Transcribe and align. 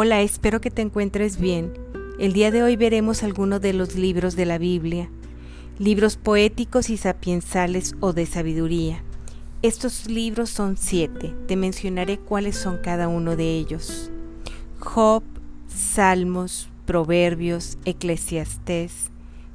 Hola, 0.00 0.22
espero 0.22 0.60
que 0.60 0.70
te 0.70 0.80
encuentres 0.80 1.40
bien. 1.40 1.72
El 2.20 2.32
día 2.32 2.52
de 2.52 2.62
hoy 2.62 2.76
veremos 2.76 3.24
algunos 3.24 3.60
de 3.60 3.72
los 3.72 3.96
libros 3.96 4.36
de 4.36 4.46
la 4.46 4.56
Biblia, 4.56 5.10
libros 5.80 6.16
poéticos 6.16 6.88
y 6.88 6.96
sapiensales 6.96 7.96
o 7.98 8.12
de 8.12 8.24
sabiduría. 8.24 9.02
Estos 9.60 10.08
libros 10.08 10.50
son 10.50 10.76
siete, 10.76 11.34
te 11.48 11.56
mencionaré 11.56 12.16
cuáles 12.16 12.54
son 12.54 12.78
cada 12.78 13.08
uno 13.08 13.34
de 13.34 13.58
ellos. 13.58 14.12
Job, 14.78 15.24
Salmos, 15.66 16.68
Proverbios, 16.86 17.76
Eclesiastés, 17.84 19.10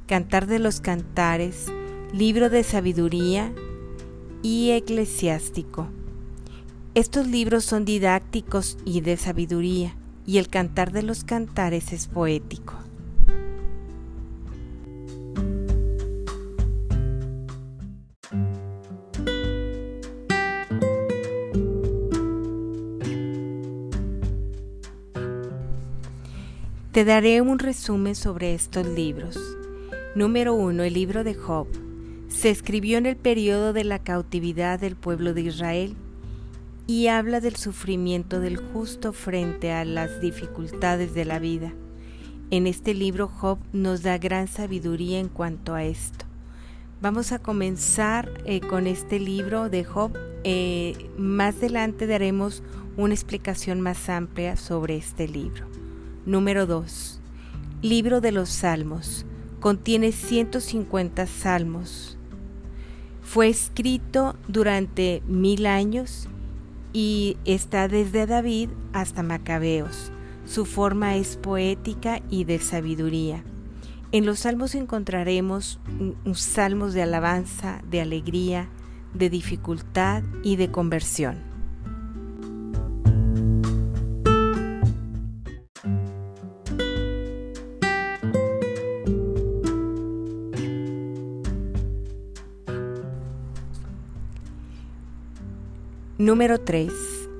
Cantar 0.06 0.46
de 0.46 0.58
los 0.58 0.82
Cantares, 0.82 1.72
Libro 2.12 2.50
de 2.50 2.64
Sabiduría 2.64 3.50
y 4.42 4.72
Eclesiástico. 4.72 5.88
Estos 6.94 7.28
libros 7.28 7.64
son 7.64 7.86
didácticos 7.86 8.76
y 8.84 9.00
de 9.00 9.16
sabiduría, 9.16 9.96
y 10.26 10.38
el 10.38 10.48
Cantar 10.48 10.92
de 10.92 11.02
los 11.02 11.24
Cantares 11.24 11.92
es 11.92 12.06
poético. 12.06 12.74
Te 26.92 27.04
daré 27.04 27.40
un 27.40 27.58
resumen 27.58 28.14
sobre 28.14 28.54
estos 28.54 28.86
libros. 28.86 29.36
Número 30.14 30.54
1. 30.54 30.84
El 30.84 30.94
libro 30.94 31.24
de 31.24 31.34
Job. 31.34 31.66
Se 32.28 32.50
escribió 32.50 32.98
en 32.98 33.06
el 33.06 33.16
periodo 33.16 33.72
de 33.72 33.82
la 33.82 33.98
cautividad 33.98 34.78
del 34.78 34.94
pueblo 34.94 35.34
de 35.34 35.40
Israel 35.40 35.96
y 36.86 37.06
habla 37.06 37.40
del 37.40 37.56
sufrimiento 37.56 38.40
del 38.40 38.58
justo 38.58 39.12
frente 39.12 39.72
a 39.72 39.84
las 39.84 40.20
dificultades 40.20 41.14
de 41.14 41.24
la 41.24 41.38
vida. 41.38 41.72
En 42.50 42.66
este 42.66 42.92
libro 42.92 43.26
Job 43.26 43.58
nos 43.72 44.02
da 44.02 44.18
gran 44.18 44.48
sabiduría 44.48 45.18
en 45.18 45.28
cuanto 45.28 45.74
a 45.74 45.84
esto. 45.84 46.26
Vamos 47.00 47.32
a 47.32 47.38
comenzar 47.38 48.30
eh, 48.44 48.60
con 48.60 48.86
este 48.86 49.18
libro 49.18 49.70
de 49.70 49.84
Job. 49.84 50.12
Eh, 50.44 51.10
más 51.16 51.56
adelante 51.56 52.06
daremos 52.06 52.62
una 52.96 53.14
explicación 53.14 53.80
más 53.80 54.08
amplia 54.08 54.56
sobre 54.56 54.96
este 54.96 55.26
libro. 55.26 55.66
Número 56.26 56.66
2. 56.66 57.20
Libro 57.82 58.20
de 58.20 58.32
los 58.32 58.50
Salmos. 58.50 59.26
Contiene 59.60 60.12
150 60.12 61.26
salmos. 61.26 62.18
Fue 63.22 63.48
escrito 63.48 64.36
durante 64.48 65.22
mil 65.26 65.64
años 65.64 66.28
y 66.94 67.36
está 67.44 67.88
desde 67.88 68.24
David 68.24 68.70
hasta 68.94 69.22
Macabeos. 69.22 70.12
Su 70.46 70.64
forma 70.64 71.16
es 71.16 71.36
poética 71.36 72.22
y 72.30 72.44
de 72.44 72.58
sabiduría. 72.60 73.42
En 74.12 74.24
los 74.24 74.40
salmos 74.40 74.76
encontraremos 74.76 75.80
salmos 76.34 76.94
de 76.94 77.02
alabanza, 77.02 77.82
de 77.90 78.00
alegría, 78.00 78.68
de 79.12 79.28
dificultad 79.28 80.22
y 80.44 80.54
de 80.56 80.70
conversión. 80.70 81.53
Número 96.24 96.58
3. 96.58 96.90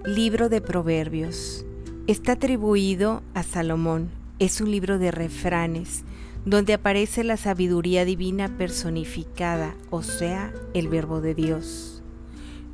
Libro 0.04 0.50
de 0.50 0.60
Proverbios. 0.60 1.64
Está 2.06 2.32
atribuido 2.32 3.22
a 3.32 3.42
Salomón. 3.42 4.10
Es 4.38 4.60
un 4.60 4.70
libro 4.70 4.98
de 4.98 5.10
refranes 5.10 6.04
donde 6.44 6.74
aparece 6.74 7.24
la 7.24 7.38
sabiduría 7.38 8.04
divina 8.04 8.58
personificada, 8.58 9.74
o 9.88 10.02
sea, 10.02 10.52
el 10.74 10.88
verbo 10.88 11.22
de 11.22 11.34
Dios. 11.34 12.02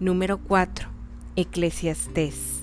Número 0.00 0.38
4. 0.38 0.88
Eclesiastés. 1.36 2.62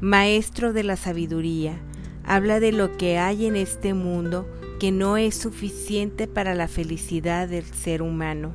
Maestro 0.00 0.72
de 0.72 0.82
la 0.82 0.96
sabiduría. 0.96 1.78
Habla 2.24 2.58
de 2.58 2.72
lo 2.72 2.96
que 2.96 3.16
hay 3.16 3.46
en 3.46 3.54
este 3.54 3.94
mundo 3.94 4.50
que 4.80 4.90
no 4.90 5.16
es 5.18 5.36
suficiente 5.36 6.26
para 6.26 6.56
la 6.56 6.66
felicidad 6.66 7.46
del 7.46 7.64
ser 7.64 8.02
humano. 8.02 8.54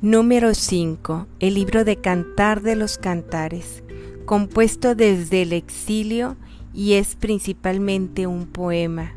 Número 0.00 0.54
5. 0.54 1.26
El 1.40 1.54
libro 1.54 1.84
de 1.84 1.96
Cantar 1.96 2.62
de 2.62 2.76
los 2.76 2.98
Cantares, 2.98 3.82
compuesto 4.26 4.94
desde 4.94 5.42
el 5.42 5.52
exilio 5.52 6.36
y 6.72 6.92
es 6.92 7.16
principalmente 7.16 8.28
un 8.28 8.46
poema, 8.46 9.14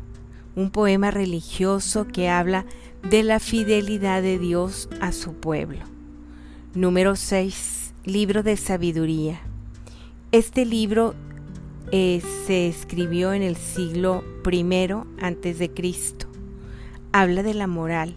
un 0.56 0.72
poema 0.72 1.12
religioso 1.12 2.08
que 2.08 2.28
habla 2.28 2.66
de 3.08 3.22
la 3.22 3.38
fidelidad 3.38 4.22
de 4.22 4.40
Dios 4.40 4.88
a 5.00 5.12
su 5.12 5.34
pueblo. 5.34 5.84
Número 6.74 7.14
6. 7.14 7.94
Libro 8.04 8.42
de 8.42 8.56
Sabiduría. 8.56 9.40
Este 10.32 10.64
libro 10.66 11.14
eh, 11.92 12.20
se 12.48 12.66
escribió 12.66 13.32
en 13.34 13.42
el 13.42 13.54
siglo 13.54 14.24
I 14.50 14.64
antes 15.20 15.60
de 15.60 15.70
Cristo. 15.70 16.26
Habla 17.12 17.44
de 17.44 17.54
la 17.54 17.68
moral, 17.68 18.16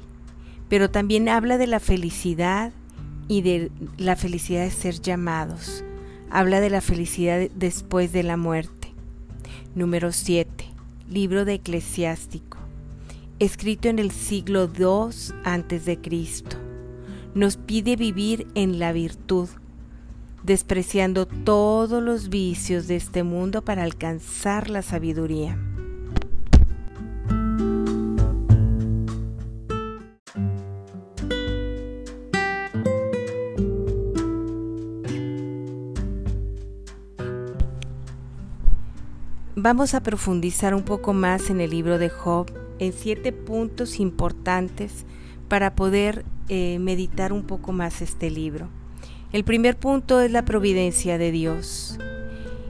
pero 0.75 0.91
también 0.91 1.29
habla 1.29 1.57
de 1.57 1.67
la 1.67 1.79
felicidad 1.79 2.73
y 3.29 3.43
de 3.43 3.71
la 3.97 4.17
felicidad 4.17 4.65
de 4.65 4.71
ser 4.71 4.99
llamados. 4.99 5.85
Habla 6.29 6.59
de 6.59 6.69
la 6.69 6.81
felicidad 6.81 7.47
después 7.55 8.11
de 8.11 8.23
la 8.23 8.35
muerte. 8.35 8.89
Número 9.73 10.11
7. 10.11 10.65
Libro 11.09 11.45
de 11.45 11.53
Eclesiástico. 11.53 12.57
Escrito 13.39 13.87
en 13.87 13.99
el 13.99 14.11
siglo 14.11 14.69
II 14.77 15.15
antes 15.45 15.85
de 15.85 16.01
Cristo. 16.01 16.57
Nos 17.35 17.55
pide 17.55 17.95
vivir 17.95 18.45
en 18.53 18.77
la 18.77 18.91
virtud, 18.91 19.47
despreciando 20.43 21.25
todos 21.25 22.03
los 22.03 22.27
vicios 22.27 22.87
de 22.87 22.97
este 22.97 23.23
mundo 23.23 23.61
para 23.61 23.83
alcanzar 23.83 24.69
la 24.69 24.81
sabiduría. 24.81 25.57
Vamos 39.57 39.93
a 39.93 40.03
profundizar 40.03 40.75
un 40.75 40.83
poco 40.83 41.13
más 41.13 41.49
en 41.49 41.61
el 41.61 41.69
libro 41.69 41.97
de 41.97 42.09
Job 42.09 42.51
en 42.77 42.91
siete 42.91 43.31
puntos 43.31 44.01
importantes 44.01 45.05
para 45.47 45.75
poder 45.75 46.25
eh, 46.49 46.77
meditar 46.79 47.31
un 47.31 47.43
poco 47.43 47.71
más 47.71 48.01
este 48.01 48.29
libro. 48.29 48.67
El 49.31 49.45
primer 49.45 49.77
punto 49.77 50.19
es 50.19 50.29
la 50.29 50.43
providencia 50.43 51.17
de 51.17 51.31
Dios. 51.31 51.97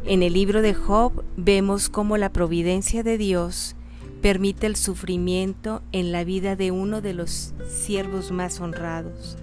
En 0.05 0.21
el 0.21 0.33
libro 0.33 0.61
de 0.61 0.75
Job 0.75 1.23
vemos 1.37 1.89
cómo 1.89 2.17
la 2.17 2.31
providencia 2.31 3.01
de 3.01 3.17
Dios 3.17 3.75
permite 4.21 4.67
el 4.67 4.75
sufrimiento 4.75 5.81
en 5.91 6.11
la 6.11 6.23
vida 6.23 6.55
de 6.55 6.69
uno 6.69 7.01
de 7.01 7.15
los 7.15 7.55
siervos 7.67 8.29
más 8.29 8.61
honrados 8.61 9.37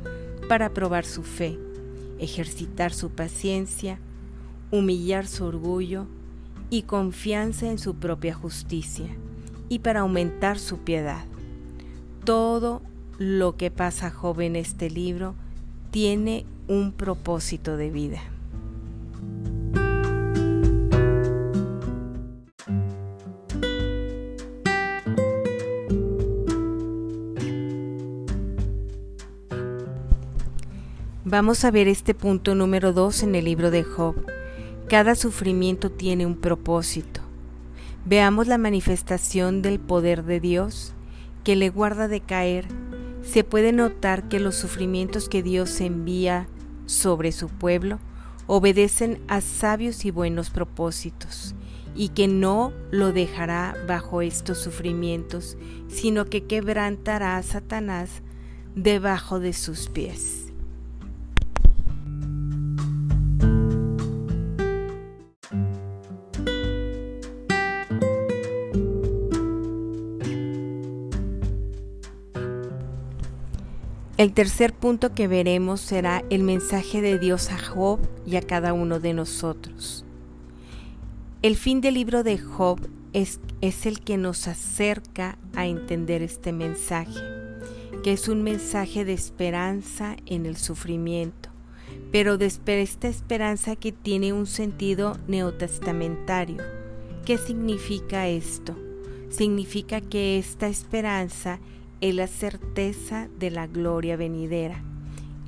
para 0.49 0.69
probar 0.73 1.05
su 1.05 1.25
fe, 1.25 1.59
ejercitar 2.21 2.93
su 2.93 3.11
paciencia, 3.11 3.99
humillar 4.71 5.27
su 5.27 5.45
orgullo 5.45 6.07
y 6.73 6.85
confianza 6.85 7.67
en 7.67 7.77
su 7.77 7.97
propia 7.97 8.33
justicia 8.33 9.05
y 9.69 9.81
para 9.81 10.01
aumentar 10.01 10.59
su 10.59 10.79
piedad. 10.79 11.23
Todo 12.25 12.81
lo 13.19 13.59
que 13.59 13.71
pasa 13.71 14.11
joven 14.11 14.57
en 14.57 14.63
este 14.63 14.89
libro 14.89 15.35
tiene 15.91 16.47
un 16.69 16.93
propósito 16.93 17.77
de 17.77 17.91
vida. 17.91 18.23
Vamos 31.27 31.67
a 31.67 31.71
ver 31.71 31.87
este 31.87 32.15
punto 32.15 32.55
número 32.55 32.95
2 32.95 33.25
en 33.25 33.35
el 33.35 33.45
libro 33.45 33.71
de 33.71 33.83
Job 33.85 34.15
cada 34.93 35.15
sufrimiento 35.15 35.91
tiene 35.91 36.27
un 36.27 36.37
propósito. 36.37 37.23
Veamos 38.05 38.47
la 38.47 38.59
manifestación 38.59 39.63
del 39.63 39.81
poder 39.81 40.23
de 40.23 40.39
Dios 40.39 40.93
que 41.45 41.57
le 41.57 41.71
guarda 41.71 42.09
de 42.09 42.21
caer. 42.21 42.69
Se 43.23 43.43
puede 43.43 43.73
notar 43.73 44.29
que 44.29 44.39
los 44.39 44.55
sufrimientos 44.55 45.31
que 45.31 45.43
Dios 45.43 45.81
envía 45.81 46.47
sobre 46.85 47.33
su 47.33 47.49
pueblo 47.49 48.01
obedecen 48.47 49.23
a 49.29 49.41
sabios 49.41 50.05
y 50.05 50.11
buenos 50.11 50.51
propósitos 50.51 51.55
y 51.95 52.11
que 52.11 52.29
no 52.29 52.75
lo 52.91 53.15
dejará 53.15 53.75
bajo 53.89 54.21
estos 54.21 54.59
sufrimientos, 54.59 55.57
sino 55.89 56.27
que 56.27 56.45
quebrantará 56.45 57.39
a 57.39 57.43
Satanás 57.43 58.21
debajo 58.75 59.41
de 59.41 59.55
sus 59.55 59.89
pies. 59.89 60.42
El 74.23 74.35
tercer 74.35 74.73
punto 74.73 75.17
que 75.17 75.27
veremos 75.27 75.81
será 75.81 76.23
el 76.31 76.45
mensaje 76.45 77.03
de 77.03 77.19
Dios 77.19 77.51
a 77.51 77.59
Job 77.59 77.99
y 78.25 78.37
a 78.37 78.41
cada 78.41 78.73
uno 78.73 79.01
de 79.01 79.15
nosotros. 79.15 80.05
El 81.43 81.57
fin 81.57 81.81
del 81.81 81.95
libro 81.95 82.23
de 82.23 82.39
Job 82.39 82.79
es, 83.13 83.41
el 83.61 83.99
que 83.99 84.19
nos 84.19 84.47
acerca 84.47 85.39
a 85.57 85.67
entender 85.67 86.23
este 86.23 86.53
mensaje, 86.53 87.19
que 88.05 88.13
es 88.13 88.29
un 88.29 88.45
mensaje 88.45 89.05
de 89.05 89.13
esperanza 89.13 90.15
en 90.27 90.47
el 90.47 90.57
sufrimiento, 90.57 91.49
pero 92.13 92.39
de 92.39 92.47
esta 92.47 93.09
esperanza 93.09 93.75
que 93.75 93.91
tiene 93.91 94.33
un 94.33 94.47
sentido 94.47 95.19
neotestamentario. 95.27 96.63
¿Qué 97.25 97.39
significa 97.39 98.29
esto? 98.29 98.77
Significa 99.31 100.01
que 100.01 100.39
esta 100.39 100.69
esperanza 100.69 101.59
es 102.03 102.17
la 102.17 102.27
certeza 102.27 103.29
de 103.39 103.53
la 103.53 103.69
gloria 103.69 104.17
venidera. 104.17 104.83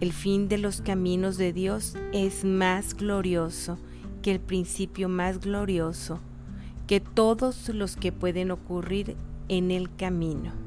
El 0.01 0.13
fin 0.13 0.49
de 0.49 0.57
los 0.57 0.81
caminos 0.81 1.37
de 1.37 1.53
Dios 1.53 1.97
es 2.13 2.45
más 2.45 2.95
glorioso 2.95 3.77
que 4.23 4.31
el 4.31 4.39
principio 4.39 5.09
más 5.09 5.41
glorioso, 5.41 6.21
que 6.87 7.01
todos 7.01 7.69
los 7.71 7.97
que 7.97 8.13
pueden 8.13 8.53
ocurrir 8.53 9.17
en 9.49 9.73
el 9.73 9.95
camino. 9.97 10.64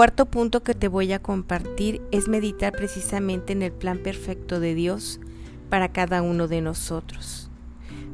Cuarto 0.00 0.24
punto 0.24 0.62
que 0.62 0.74
te 0.74 0.88
voy 0.88 1.12
a 1.12 1.18
compartir 1.18 2.00
es 2.10 2.26
meditar 2.26 2.72
precisamente 2.72 3.52
en 3.52 3.60
el 3.60 3.70
plan 3.70 3.98
perfecto 3.98 4.58
de 4.58 4.74
Dios 4.74 5.20
para 5.68 5.92
cada 5.92 6.22
uno 6.22 6.48
de 6.48 6.62
nosotros. 6.62 7.50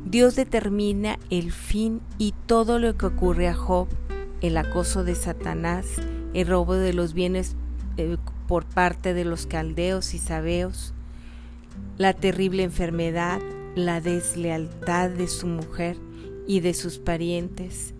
Dios 0.05 0.35
determina 0.35 1.17
el 1.31 1.53
fin 1.53 2.00
y 2.19 2.35
todo 2.47 2.81
lo 2.81 2.97
que 2.97 3.06
ocurre 3.06 3.47
a 3.47 3.55
Job, 3.55 3.87
el 4.41 4.56
acoso 4.56 5.05
de 5.05 5.15
Satanás, 5.15 5.87
el 6.35 6.49
robo 6.49 6.75
de 6.75 6.93
los 6.93 7.15
bienes 7.15 7.55
eh, 7.99 8.17
por 8.49 8.65
parte 8.65 9.15
de 9.15 9.25
los 9.25 9.47
caldeos 9.47 10.12
y 10.12 10.19
sabeos, 10.19 10.93
la 11.99 12.15
terrible 12.15 12.65
enfermedad, 12.65 13.39
la 13.77 14.00
deslealtad 14.00 15.11
de 15.11 15.29
su 15.29 15.47
mujer 15.47 15.97
y 16.49 16.59
de 16.59 16.75
sus 16.75 16.99
parientes, 16.99 17.94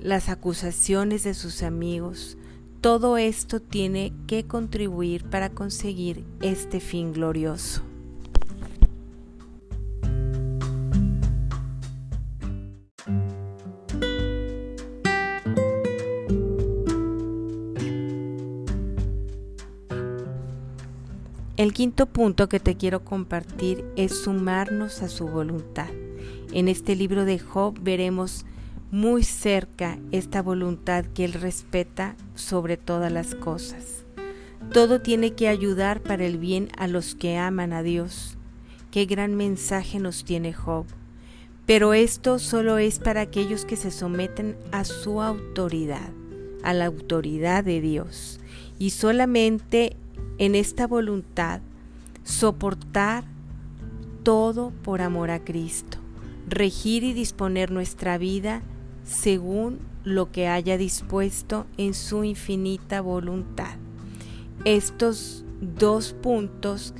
las 0.00 0.30
acusaciones 0.30 1.22
de 1.22 1.34
sus 1.34 1.62
amigos, 1.62 2.38
todo 2.86 3.16
esto 3.16 3.58
tiene 3.58 4.12
que 4.28 4.44
contribuir 4.44 5.24
para 5.24 5.50
conseguir 5.50 6.22
este 6.40 6.78
fin 6.78 7.12
glorioso. 7.12 7.82
El 21.56 21.72
quinto 21.72 22.06
punto 22.06 22.48
que 22.48 22.60
te 22.60 22.76
quiero 22.76 23.04
compartir 23.04 23.84
es 23.96 24.16
sumarnos 24.16 25.02
a 25.02 25.08
su 25.08 25.26
voluntad. 25.26 25.88
En 26.52 26.68
este 26.68 26.94
libro 26.94 27.24
de 27.24 27.40
Job 27.40 27.80
veremos 27.80 28.46
muy 28.96 29.24
cerca 29.24 29.98
esta 30.10 30.40
voluntad 30.40 31.04
que 31.04 31.26
Él 31.26 31.34
respeta 31.34 32.16
sobre 32.34 32.78
todas 32.78 33.12
las 33.12 33.34
cosas. 33.34 34.06
Todo 34.72 35.02
tiene 35.02 35.34
que 35.34 35.48
ayudar 35.48 36.02
para 36.02 36.24
el 36.24 36.38
bien 36.38 36.70
a 36.78 36.88
los 36.88 37.14
que 37.14 37.36
aman 37.36 37.74
a 37.74 37.82
Dios. 37.82 38.38
Qué 38.90 39.04
gran 39.04 39.34
mensaje 39.34 40.00
nos 40.00 40.24
tiene 40.24 40.54
Job. 40.54 40.86
Pero 41.66 41.92
esto 41.92 42.38
solo 42.38 42.78
es 42.78 42.98
para 42.98 43.20
aquellos 43.20 43.66
que 43.66 43.76
se 43.76 43.90
someten 43.90 44.56
a 44.72 44.84
su 44.84 45.20
autoridad, 45.20 46.08
a 46.62 46.72
la 46.72 46.86
autoridad 46.86 47.64
de 47.64 47.82
Dios. 47.82 48.40
Y 48.78 48.90
solamente 48.90 49.94
en 50.38 50.54
esta 50.54 50.86
voluntad, 50.86 51.60
soportar 52.24 53.24
todo 54.22 54.72
por 54.82 55.02
amor 55.02 55.30
a 55.30 55.44
Cristo, 55.44 55.98
regir 56.48 57.04
y 57.04 57.12
disponer 57.12 57.70
nuestra 57.70 58.16
vida 58.16 58.62
según 59.06 59.78
lo 60.04 60.30
que 60.30 60.48
haya 60.48 60.76
dispuesto 60.76 61.66
en 61.78 61.94
su 61.94 62.24
infinita 62.24 63.00
voluntad. 63.00 63.76
Estos 64.64 65.44
dos 65.60 66.12
puntos 66.12 66.92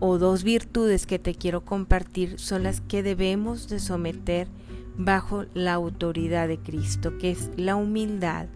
o 0.00 0.18
dos 0.18 0.42
virtudes 0.42 1.06
que 1.06 1.18
te 1.18 1.34
quiero 1.34 1.64
compartir 1.64 2.38
son 2.38 2.64
las 2.64 2.80
que 2.80 3.02
debemos 3.02 3.68
de 3.68 3.78
someter 3.78 4.48
bajo 4.96 5.44
la 5.54 5.74
autoridad 5.74 6.48
de 6.48 6.58
Cristo, 6.58 7.16
que 7.18 7.30
es 7.30 7.50
la 7.56 7.76
humildad 7.76 8.46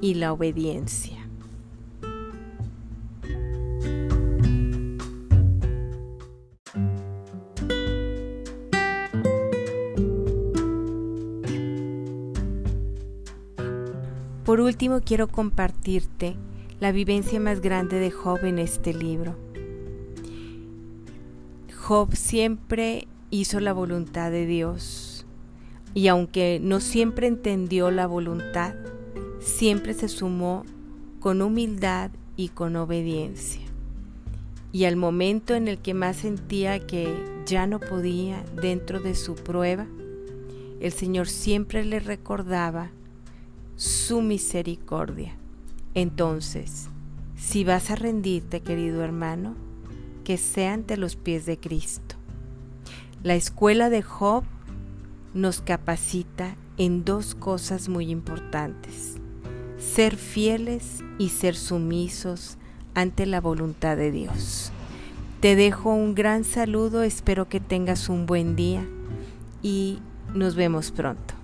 y 0.00 0.14
la 0.14 0.32
obediencia. 0.32 1.17
Por 14.48 14.62
último, 14.62 15.02
quiero 15.04 15.28
compartirte 15.28 16.34
la 16.80 16.90
vivencia 16.90 17.38
más 17.38 17.60
grande 17.60 17.98
de 17.98 18.10
Job 18.10 18.46
en 18.46 18.58
este 18.58 18.94
libro. 18.94 19.36
Job 21.76 22.14
siempre 22.14 23.08
hizo 23.28 23.60
la 23.60 23.74
voluntad 23.74 24.30
de 24.30 24.46
Dios 24.46 25.26
y 25.92 26.08
aunque 26.08 26.60
no 26.62 26.80
siempre 26.80 27.26
entendió 27.26 27.90
la 27.90 28.06
voluntad, 28.06 28.74
siempre 29.38 29.92
se 29.92 30.08
sumó 30.08 30.64
con 31.20 31.42
humildad 31.42 32.10
y 32.34 32.48
con 32.48 32.74
obediencia. 32.76 33.66
Y 34.72 34.86
al 34.86 34.96
momento 34.96 35.56
en 35.56 35.68
el 35.68 35.76
que 35.76 35.92
más 35.92 36.16
sentía 36.16 36.86
que 36.86 37.14
ya 37.44 37.66
no 37.66 37.80
podía 37.80 38.42
dentro 38.62 38.98
de 38.98 39.14
su 39.14 39.34
prueba, 39.34 39.86
el 40.80 40.92
Señor 40.92 41.28
siempre 41.28 41.84
le 41.84 42.00
recordaba 42.00 42.92
su 43.78 44.22
misericordia. 44.22 45.36
Entonces, 45.94 46.88
si 47.36 47.62
vas 47.62 47.92
a 47.92 47.94
rendirte, 47.94 48.60
querido 48.60 49.04
hermano, 49.04 49.54
que 50.24 50.36
sea 50.36 50.74
ante 50.74 50.96
los 50.96 51.14
pies 51.14 51.46
de 51.46 51.58
Cristo. 51.58 52.16
La 53.22 53.36
escuela 53.36 53.88
de 53.88 54.02
Job 54.02 54.42
nos 55.32 55.60
capacita 55.60 56.56
en 56.76 57.04
dos 57.04 57.36
cosas 57.36 57.88
muy 57.88 58.10
importantes, 58.10 59.14
ser 59.78 60.16
fieles 60.16 61.04
y 61.16 61.28
ser 61.28 61.54
sumisos 61.54 62.58
ante 62.94 63.26
la 63.26 63.40
voluntad 63.40 63.96
de 63.96 64.10
Dios. 64.10 64.72
Te 65.38 65.54
dejo 65.54 65.94
un 65.94 66.16
gran 66.16 66.42
saludo, 66.42 67.04
espero 67.04 67.48
que 67.48 67.60
tengas 67.60 68.08
un 68.08 68.26
buen 68.26 68.56
día 68.56 68.84
y 69.62 70.00
nos 70.34 70.56
vemos 70.56 70.90
pronto. 70.90 71.37